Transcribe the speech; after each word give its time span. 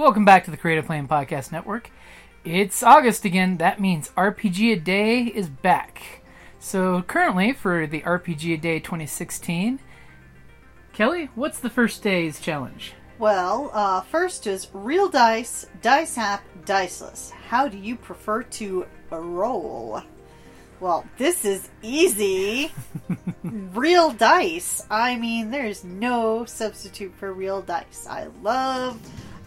Welcome 0.00 0.24
back 0.24 0.46
to 0.46 0.50
the 0.50 0.56
Creative 0.56 0.86
Play 0.86 0.96
and 0.96 1.06
Podcast 1.06 1.52
Network. 1.52 1.90
It's 2.42 2.82
August 2.82 3.26
again. 3.26 3.58
That 3.58 3.80
means 3.80 4.08
RPG 4.16 4.72
a 4.72 4.76
Day 4.80 5.24
is 5.24 5.50
back. 5.50 6.22
So 6.58 7.02
currently 7.02 7.52
for 7.52 7.86
the 7.86 8.00
RPG 8.00 8.54
a 8.54 8.56
Day 8.56 8.80
2016, 8.80 9.78
Kelly, 10.94 11.28
what's 11.34 11.60
the 11.60 11.68
first 11.68 12.02
day's 12.02 12.40
challenge? 12.40 12.94
Well, 13.18 13.70
uh, 13.74 14.00
first 14.00 14.46
is 14.46 14.68
real 14.72 15.10
dice, 15.10 15.66
dice 15.82 16.16
app, 16.16 16.44
diceless. 16.64 17.30
How 17.48 17.68
do 17.68 17.76
you 17.76 17.94
prefer 17.94 18.42
to 18.42 18.86
roll? 19.10 20.02
Well, 20.80 21.04
this 21.18 21.44
is 21.44 21.68
easy. 21.82 22.72
real 23.44 24.12
dice. 24.12 24.82
I 24.90 25.16
mean, 25.16 25.50
there's 25.50 25.84
no 25.84 26.46
substitute 26.46 27.12
for 27.16 27.34
real 27.34 27.60
dice. 27.60 28.06
I 28.08 28.28
love, 28.42 28.98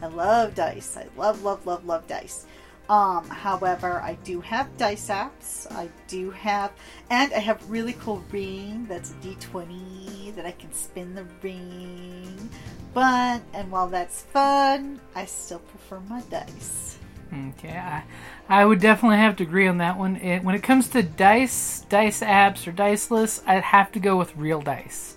I 0.03 0.07
love 0.07 0.53
dice. 0.53 0.97
I 0.97 1.07
love, 1.17 1.43
love, 1.43 1.65
love, 1.65 1.85
love 1.85 2.05
dice. 2.07 2.45
Um, 2.89 3.25
however, 3.29 4.01
I 4.01 4.15
do 4.25 4.41
have 4.41 4.75
dice 4.77 5.07
apps. 5.07 5.71
I 5.71 5.87
do 6.09 6.29
have, 6.31 6.73
and 7.09 7.31
I 7.33 7.39
have 7.39 7.69
really 7.69 7.93
cool 7.93 8.21
ring 8.29 8.85
that's 8.89 9.11
a 9.11 9.13
D20 9.15 10.35
that 10.35 10.45
I 10.45 10.51
can 10.51 10.73
spin 10.73 11.15
the 11.15 11.25
ring. 11.41 12.49
But, 12.93 13.41
and 13.53 13.71
while 13.71 13.87
that's 13.87 14.23
fun, 14.23 14.99
I 15.15 15.23
still 15.23 15.59
prefer 15.59 16.02
my 16.02 16.21
dice. 16.30 16.97
Okay, 17.31 17.77
I, 17.77 18.03
I 18.49 18.65
would 18.65 18.81
definitely 18.81 19.17
have 19.19 19.37
to 19.37 19.43
agree 19.43 19.67
on 19.67 19.77
that 19.77 19.97
one. 19.97 20.17
It, 20.17 20.43
when 20.43 20.53
it 20.53 20.63
comes 20.63 20.89
to 20.89 21.02
dice, 21.02 21.86
dice 21.87 22.19
apps, 22.19 22.67
or 22.67 22.73
diceless, 22.73 23.42
I'd 23.47 23.63
have 23.63 23.93
to 23.93 24.02
go 24.02 24.17
with 24.17 24.36
real 24.36 24.61
dice. 24.61 25.15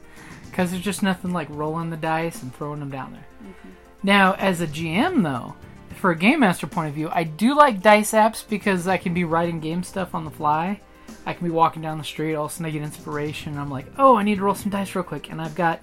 Because 0.49 0.71
there's 0.71 0.85
just 0.85 1.03
nothing 1.03 1.33
like 1.33 1.49
rolling 1.51 1.91
the 1.91 1.97
dice 1.97 2.41
and 2.43 2.55
throwing 2.55 2.79
them 2.79 2.91
down 2.91 3.13
there. 3.13 3.27
Now, 4.07 4.35
as 4.35 4.61
a 4.61 4.69
GM, 4.69 5.25
though, 5.25 5.57
for 5.97 6.13
a 6.13 6.17
game 6.17 6.39
master 6.39 6.69
point 6.69 6.89
of 6.89 6.95
view, 6.95 7.11
I 7.13 7.25
do 7.25 7.57
like 7.57 7.83
dice 7.83 8.13
apps 8.13 8.49
because 8.49 8.87
I 8.87 8.99
can 8.99 9.13
be 9.15 9.25
writing 9.25 9.59
game 9.59 9.83
stuff 9.83 10.15
on 10.15 10.25
the 10.25 10.31
fly. 10.31 10.81
I 11.27 11.33
can 11.33 11.45
be 11.45 11.53
walking 11.53 11.83
down 11.83 11.99
the 11.99 12.05
street, 12.05 12.37
all 12.37 12.45
of 12.45 12.53
a 12.53 12.55
sudden 12.55 12.67
I 12.67 12.71
get 12.71 12.83
inspiration. 12.83 13.55
And 13.55 13.61
I'm 13.61 13.69
like, 13.69 13.87
oh, 13.99 14.15
I 14.15 14.23
need 14.23 14.37
to 14.37 14.45
roll 14.45 14.55
some 14.55 14.71
dice 14.71 14.95
real 14.95 15.03
quick, 15.03 15.33
and 15.33 15.43
I've 15.43 15.57
got, 15.57 15.81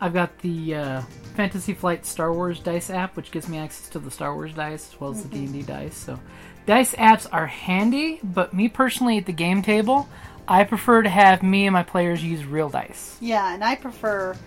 I've 0.00 0.14
got 0.14 0.38
the 0.38 0.76
uh, 0.76 1.02
Fantasy 1.34 1.74
Flight 1.74 2.06
Star 2.06 2.32
Wars 2.32 2.58
dice 2.58 2.88
app, 2.88 3.16
which 3.16 3.30
gives 3.32 3.50
me 3.50 3.58
access 3.58 3.90
to 3.90 3.98
the 3.98 4.10
Star 4.10 4.34
Wars 4.34 4.54
dice 4.54 4.94
as 4.94 4.98
well 4.98 5.10
as 5.10 5.22
the 5.22 5.28
D 5.28 5.44
and 5.44 5.52
D 5.52 5.60
dice. 5.60 5.94
So, 5.94 6.18
dice 6.64 6.94
apps 6.94 7.26
are 7.30 7.48
handy, 7.48 8.18
but 8.24 8.54
me 8.54 8.70
personally 8.70 9.18
at 9.18 9.26
the 9.26 9.32
game 9.34 9.60
table, 9.60 10.08
I 10.48 10.64
prefer 10.64 11.02
to 11.02 11.10
have 11.10 11.42
me 11.42 11.66
and 11.66 11.74
my 11.74 11.82
players 11.82 12.24
use 12.24 12.46
real 12.46 12.70
dice. 12.70 13.18
Yeah, 13.20 13.52
and 13.52 13.62
I 13.62 13.74
prefer 13.74 14.38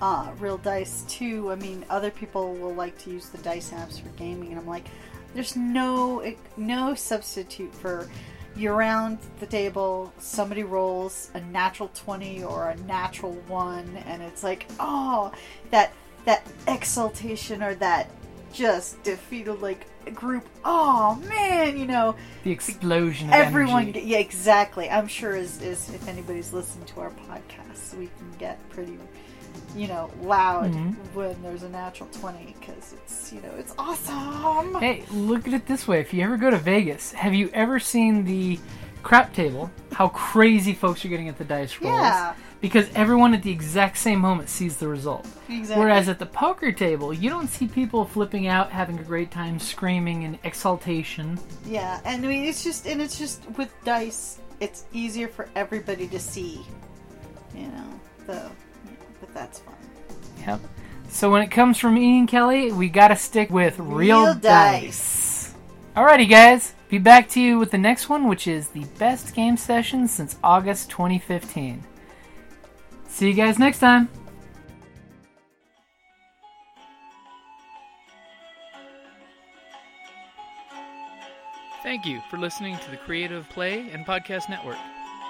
uh, 0.00 0.30
real 0.38 0.58
dice 0.58 1.04
too. 1.08 1.50
I 1.50 1.54
mean, 1.56 1.84
other 1.90 2.10
people 2.10 2.54
will 2.54 2.74
like 2.74 2.96
to 2.98 3.10
use 3.10 3.28
the 3.28 3.38
dice 3.38 3.70
apps 3.70 4.00
for 4.00 4.08
gaming, 4.10 4.50
and 4.50 4.58
I'm 4.58 4.66
like, 4.66 4.86
there's 5.34 5.56
no 5.56 6.22
no 6.56 6.94
substitute 6.94 7.74
for 7.74 8.08
you're 8.56 8.74
around 8.74 9.18
the 9.38 9.46
table, 9.46 10.12
somebody 10.18 10.62
rolls 10.64 11.30
a 11.34 11.40
natural 11.40 11.90
twenty 11.94 12.42
or 12.42 12.70
a 12.70 12.76
natural 12.84 13.32
one, 13.48 13.96
and 14.06 14.22
it's 14.22 14.42
like, 14.42 14.66
oh, 14.80 15.32
that 15.70 15.92
that 16.24 16.46
exultation 16.66 17.62
or 17.62 17.74
that 17.76 18.10
just 18.52 19.02
defeated 19.02 19.60
like 19.60 19.86
group. 20.14 20.46
Oh 20.64 21.16
man, 21.28 21.76
you 21.78 21.84
know, 21.86 22.14
The 22.44 22.50
explosion 22.50 23.28
of 23.28 23.34
everyone 23.34 23.88
energy. 23.88 24.00
yeah 24.02 24.18
exactly 24.18 24.88
i'm 24.88 25.08
sure 25.08 25.34
as, 25.34 25.60
as 25.62 25.88
if 25.90 26.06
anybody's 26.08 26.52
listening 26.52 26.86
to 26.86 27.00
our 27.00 27.10
podcast 27.10 27.94
we 27.98 28.06
can 28.06 28.32
get 28.38 28.56
pretty 28.70 28.96
you 29.74 29.86
know 29.88 30.10
loud 30.22 30.72
Mhm. 30.72 30.94
when 31.14 31.36
there's 31.42 31.62
a 31.62 31.68
natural 31.68 32.08
20 32.20 32.54
because 32.58 32.92
it's 32.94 33.32
you 33.32 33.40
know 33.40 33.50
it's 33.58 33.74
awesome 33.78 34.74
Hey, 34.80 35.04
look 35.10 35.46
at 35.48 35.54
it 35.54 35.66
this 35.66 35.86
way. 35.88 36.00
If 36.00 36.12
you 36.14 36.22
ever 36.24 36.36
go 36.36 36.50
to 36.50 36.58
Vegas, 36.58 37.12
have 37.12 37.34
you 37.34 37.50
ever 37.54 37.78
seen 37.80 38.24
the 38.24 38.58
crap 39.02 39.32
table? 39.34 39.70
How 39.92 40.08
crazy 40.08 40.72
folks 40.74 41.04
are 41.04 41.08
getting 41.08 41.28
at 41.28 41.38
the 41.38 41.44
dice 41.44 41.80
rolls. 41.80 41.94
Yeah. 41.94 42.34
Because 42.60 42.88
everyone 42.94 43.34
at 43.34 43.42
the 43.42 43.50
exact 43.50 43.98
same 43.98 44.18
moment 44.18 44.48
sees 44.48 44.76
the 44.78 44.88
result. 44.88 45.26
exactly 45.48 45.84
Whereas 45.84 46.08
at 46.08 46.18
the 46.18 46.26
poker 46.26 46.72
table, 46.72 47.12
you 47.12 47.28
don't 47.30 47.48
see 47.48 47.68
people 47.68 48.04
flipping 48.06 48.48
out, 48.48 48.70
having 48.72 48.98
a 48.98 49.02
great 49.02 49.30
time, 49.30 49.58
screaming 49.60 50.22
in 50.22 50.38
exultation. 50.42 51.38
yeah 51.66 52.00
and 52.04 52.24
i 52.24 52.28
mean 52.28 52.44
it's 52.44 52.64
just 52.64 52.86
and 52.86 53.00
it's 53.00 53.18
just 53.18 53.44
with 53.58 53.72
dice 53.84 54.38
it's 54.60 54.84
easier 54.92 55.28
for 55.28 55.48
everybody 55.54 56.08
to 56.08 56.18
see 56.18 56.64
you 57.54 57.68
know 57.68 57.88
but 58.26 58.50
that's 59.36 59.58
fun 59.60 59.74
Yep. 60.46 60.60
So 61.08 61.30
when 61.30 61.42
it 61.42 61.50
comes 61.50 61.78
from 61.78 61.96
Ian 61.96 62.26
Kelly, 62.26 62.72
we 62.72 62.88
gotta 62.88 63.16
stick 63.16 63.50
with 63.50 63.78
real, 63.78 64.24
Real 64.24 64.34
dice. 64.34 65.54
Alrighty, 65.96 66.28
guys. 66.28 66.74
Be 66.88 66.98
back 66.98 67.28
to 67.30 67.40
you 67.40 67.58
with 67.58 67.70
the 67.70 67.78
next 67.78 68.08
one, 68.08 68.28
which 68.28 68.46
is 68.46 68.68
the 68.68 68.84
best 68.98 69.34
game 69.34 69.56
session 69.56 70.06
since 70.06 70.36
August 70.44 70.90
2015. 70.90 71.82
See 73.08 73.28
you 73.28 73.34
guys 73.34 73.58
next 73.58 73.80
time. 73.80 74.08
Thank 81.82 82.04
you 82.04 82.20
for 82.28 82.36
listening 82.36 82.76
to 82.78 82.90
the 82.90 82.96
Creative 82.96 83.48
Play 83.48 83.88
and 83.90 84.04
Podcast 84.04 84.48
Network. 84.48 84.78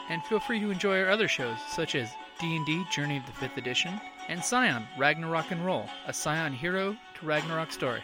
And 0.09 0.23
feel 0.25 0.41
free 0.41 0.59
to 0.61 0.71
enjoy 0.71 0.99
our 1.01 1.11
other 1.11 1.29
shows 1.29 1.59
such 1.69 1.95
as 1.95 2.11
D&D 2.41 2.85
Journey 2.91 3.17
of 3.17 3.27
the 3.27 3.33
5th 3.33 3.57
Edition 3.57 4.01
and 4.29 4.43
Scion 4.43 4.87
Ragnarok 4.99 5.51
and 5.51 5.65
Roll, 5.65 5.89
a 6.07 6.13
Scion 6.13 6.53
hero 6.53 6.97
to 7.19 7.27
Ragnarok 7.27 7.73
story. 7.73 8.03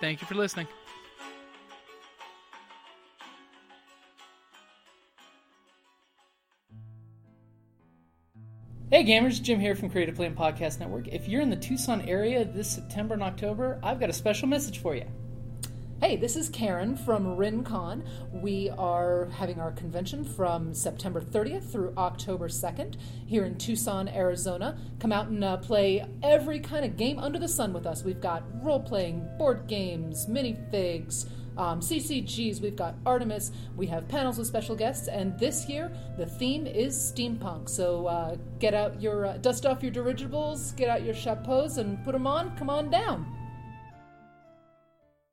Thank 0.00 0.20
you 0.20 0.26
for 0.26 0.34
listening. 0.34 0.66
Hey 8.90 9.02
gamers, 9.02 9.42
Jim 9.42 9.58
here 9.58 9.74
from 9.74 9.90
Creative 9.90 10.14
Play 10.14 10.26
and 10.26 10.36
Podcast 10.36 10.78
Network. 10.78 11.08
If 11.08 11.26
you're 11.26 11.40
in 11.40 11.50
the 11.50 11.56
Tucson 11.56 12.02
area 12.02 12.44
this 12.44 12.70
September 12.70 13.14
and 13.14 13.22
October, 13.24 13.80
I've 13.82 13.98
got 13.98 14.08
a 14.08 14.12
special 14.12 14.46
message 14.46 14.78
for 14.78 14.94
you. 14.94 15.06
Hey, 16.04 16.16
this 16.16 16.36
is 16.36 16.50
Karen 16.50 16.98
from 16.98 17.38
RinCon. 17.38 18.04
We 18.30 18.68
are 18.76 19.30
having 19.38 19.58
our 19.58 19.72
convention 19.72 20.22
from 20.22 20.74
September 20.74 21.22
30th 21.22 21.72
through 21.72 21.94
October 21.96 22.48
2nd 22.48 22.96
here 23.24 23.46
in 23.46 23.56
Tucson, 23.56 24.10
Arizona. 24.10 24.76
Come 25.00 25.12
out 25.12 25.28
and 25.28 25.42
uh, 25.42 25.56
play 25.56 26.04
every 26.22 26.60
kind 26.60 26.84
of 26.84 26.98
game 26.98 27.18
under 27.18 27.38
the 27.38 27.48
sun 27.48 27.72
with 27.72 27.86
us. 27.86 28.04
We've 28.04 28.20
got 28.20 28.44
role 28.62 28.80
playing, 28.80 29.26
board 29.38 29.66
games, 29.66 30.26
minifigs, 30.26 31.24
Um, 31.56 31.80
CCGs, 31.80 32.60
we've 32.60 32.76
got 32.76 32.96
Artemis, 33.06 33.52
we 33.74 33.86
have 33.86 34.06
panels 34.06 34.36
with 34.36 34.46
special 34.46 34.76
guests, 34.76 35.08
and 35.08 35.38
this 35.38 35.68
year 35.70 35.90
the 36.18 36.26
theme 36.26 36.66
is 36.66 36.94
steampunk. 36.94 37.70
So 37.70 38.08
uh, 38.08 38.36
get 38.58 38.74
out 38.74 39.00
your, 39.00 39.24
uh, 39.24 39.36
dust 39.38 39.64
off 39.64 39.82
your 39.82 39.92
dirigibles, 39.92 40.72
get 40.72 40.90
out 40.90 41.02
your 41.02 41.14
chapeaus, 41.14 41.78
and 41.78 42.04
put 42.04 42.12
them 42.12 42.26
on. 42.26 42.54
Come 42.58 42.68
on 42.68 42.90
down. 42.90 43.43